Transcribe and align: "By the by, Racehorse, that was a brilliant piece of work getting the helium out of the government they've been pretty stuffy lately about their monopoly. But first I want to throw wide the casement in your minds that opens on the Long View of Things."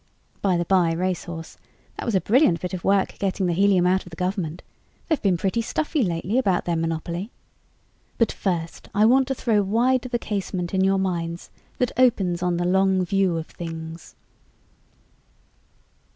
"By 0.41 0.57
the 0.57 0.65
by, 0.65 0.93
Racehorse, 0.93 1.59
that 1.95 2.05
was 2.05 2.15
a 2.15 2.21
brilliant 2.21 2.59
piece 2.59 2.73
of 2.73 2.83
work 2.83 3.19
getting 3.19 3.45
the 3.45 3.53
helium 3.53 3.85
out 3.85 4.03
of 4.03 4.09
the 4.09 4.15
government 4.15 4.63
they've 5.07 5.21
been 5.21 5.37
pretty 5.37 5.61
stuffy 5.61 6.01
lately 6.01 6.39
about 6.39 6.65
their 6.65 6.75
monopoly. 6.75 7.29
But 8.17 8.31
first 8.31 8.89
I 8.95 9.05
want 9.05 9.27
to 9.27 9.35
throw 9.35 9.61
wide 9.61 10.01
the 10.01 10.17
casement 10.17 10.73
in 10.73 10.83
your 10.83 10.97
minds 10.97 11.51
that 11.77 11.91
opens 11.97 12.41
on 12.41 12.57
the 12.57 12.65
Long 12.65 13.05
View 13.05 13.37
of 13.37 13.45
Things." 13.45 14.15